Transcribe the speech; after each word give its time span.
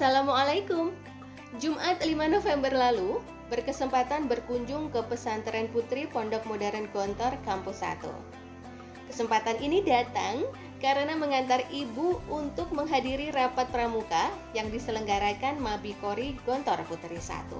Assalamualaikum. 0.00 0.96
Jumat 1.60 2.00
5 2.00 2.08
November 2.32 2.72
lalu, 2.72 3.20
berkesempatan 3.52 4.32
berkunjung 4.32 4.88
ke 4.88 5.04
pesantren 5.04 5.68
putri 5.68 6.08
Pondok 6.08 6.40
Modern 6.48 6.88
Gontor 6.88 7.36
Kampus 7.44 7.84
1. 7.84 8.08
Kesempatan 9.12 9.60
ini 9.60 9.84
datang 9.84 10.48
karena 10.80 11.12
mengantar 11.20 11.68
ibu 11.68 12.16
untuk 12.32 12.72
menghadiri 12.72 13.28
rapat 13.28 13.68
pramuka 13.68 14.32
yang 14.56 14.72
diselenggarakan 14.72 15.60
Mabikori 15.60 16.32
Gontor 16.48 16.80
Putri 16.88 17.20
1. 17.20 17.52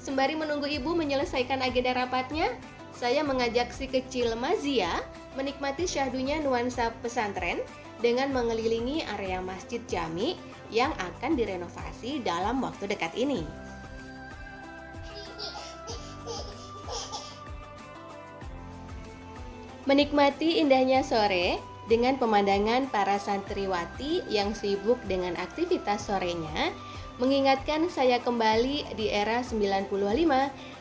Sembari 0.00 0.40
menunggu 0.40 0.72
ibu 0.72 0.96
menyelesaikan 0.96 1.60
agenda 1.60 1.92
rapatnya, 1.92 2.48
saya 2.96 3.20
mengajak 3.20 3.76
si 3.76 3.92
kecil 3.92 4.32
Mazia 4.40 5.04
menikmati 5.36 5.84
syahdunya 5.84 6.40
nuansa 6.40 6.96
pesantren 7.04 7.60
dengan 8.04 8.28
mengelilingi 8.36 9.00
area 9.16 9.40
Masjid 9.40 9.80
Jami 9.88 10.36
yang 10.68 10.92
akan 11.00 11.40
direnovasi 11.40 12.20
dalam 12.20 12.60
waktu 12.60 12.84
dekat 12.84 13.16
ini. 13.16 13.40
Menikmati 19.88 20.60
indahnya 20.60 21.00
sore 21.00 21.56
dengan 21.88 22.20
pemandangan 22.20 22.92
para 22.92 23.16
santriwati 23.16 24.24
yang 24.28 24.52
sibuk 24.56 25.00
dengan 25.08 25.36
aktivitas 25.40 26.08
sorenya, 26.08 26.72
mengingatkan 27.20 27.88
saya 27.88 28.20
kembali 28.20 28.96
di 28.96 29.12
era 29.12 29.44
95 29.44 29.88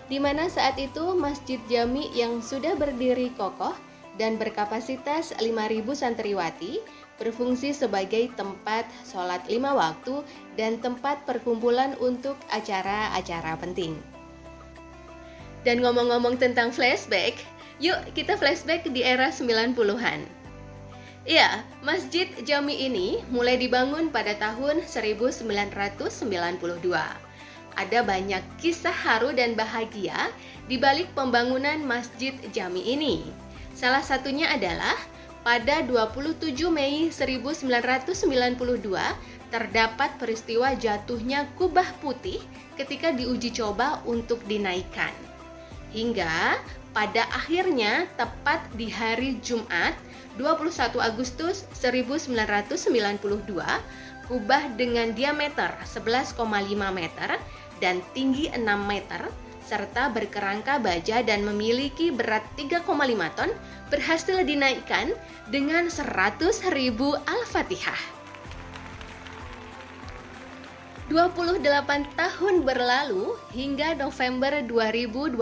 di 0.07 0.17
mana 0.19 0.47
saat 0.47 0.79
itu 0.79 1.15
Masjid 1.15 1.59
Jami 1.67 2.11
yang 2.15 2.39
sudah 2.39 2.75
berdiri 2.79 3.31
kokoh 3.35 3.75
dan 4.17 4.37
berkapasitas 4.37 5.33
5.000 5.41 5.83
santriwati 5.93 6.79
berfungsi 7.21 7.71
sebagai 7.71 8.33
tempat 8.33 8.89
sholat 9.05 9.45
lima 9.45 9.73
waktu 9.77 10.25
dan 10.57 10.81
tempat 10.81 11.23
perkumpulan 11.29 11.93
untuk 12.01 12.35
acara-acara 12.49 13.53
penting. 13.61 13.95
Dan 15.63 15.79
ngomong-ngomong 15.79 16.35
tentang 16.35 16.75
flashback, 16.75 17.39
yuk 17.79 17.95
kita 18.11 18.35
flashback 18.35 18.83
di 18.91 19.05
era 19.05 19.31
90-an. 19.31 20.43
Ya, 21.23 21.63
Masjid 21.79 22.27
Jami 22.43 22.83
ini 22.83 23.23
mulai 23.31 23.55
dibangun 23.55 24.11
pada 24.11 24.35
tahun 24.35 24.83
1992. 24.83 25.47
Ada 27.73 27.99
banyak 28.03 28.43
kisah 28.59 28.91
haru 28.91 29.31
dan 29.31 29.55
bahagia 29.55 30.29
di 30.67 30.75
balik 30.75 31.07
pembangunan 31.15 31.79
Masjid 31.79 32.35
Jami 32.51 32.91
ini. 32.91 33.23
Salah 33.83 33.99
satunya 33.99 34.47
adalah 34.47 34.95
pada 35.43 35.83
27 35.83 36.55
Mei 36.71 37.11
1992 37.11 38.15
terdapat 39.51 40.15
peristiwa 40.15 40.71
jatuhnya 40.71 41.51
kubah 41.59 41.91
putih 41.99 42.39
ketika 42.79 43.11
diuji 43.11 43.51
coba 43.51 43.99
untuk 44.07 44.39
dinaikkan. 44.47 45.11
Hingga 45.91 46.63
pada 46.95 47.27
akhirnya 47.35 48.07
tepat 48.15 48.63
di 48.71 48.87
hari 48.87 49.35
Jumat 49.43 49.99
21 50.39 51.03
Agustus 51.03 51.67
1992 51.75 53.19
kubah 54.31 54.63
dengan 54.79 55.11
diameter 55.11 55.75
11,5 55.83 56.39
meter 56.87 57.35
dan 57.83 57.99
tinggi 58.15 58.47
6 58.47 58.63
meter 58.63 59.27
serta 59.63 60.11
berkerangka 60.11 60.77
baja 60.77 61.23
dan 61.23 61.47
memiliki 61.47 62.11
berat 62.11 62.43
3,5 62.59 62.83
ton 63.33 63.51
berhasil 63.87 64.37
dinaikkan 64.43 65.15
dengan 65.49 65.87
100 65.87 66.75
ribu 66.75 67.15
Al-Fatihah. 67.25 68.23
28 71.11 71.63
tahun 72.15 72.55
berlalu 72.63 73.35
hingga 73.51 73.95
November 73.99 74.63
2021. 74.63 75.39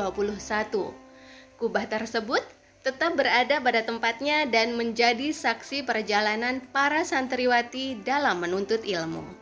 Kubah 1.62 1.86
tersebut 1.86 2.42
tetap 2.82 3.14
berada 3.14 3.62
pada 3.62 3.86
tempatnya 3.86 4.50
dan 4.50 4.74
menjadi 4.74 5.30
saksi 5.30 5.86
perjalanan 5.86 6.66
para 6.74 7.06
santriwati 7.06 8.02
dalam 8.02 8.42
menuntut 8.42 8.82
ilmu. 8.82 9.41